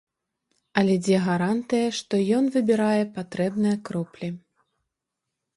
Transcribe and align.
Але 0.81 0.95
дзе 1.05 1.17
гарантыя, 1.27 1.91
што 1.99 2.13
ён 2.37 2.43
выбірае 2.55 3.03
патрэбныя 3.19 3.77
кроплі? 3.91 4.27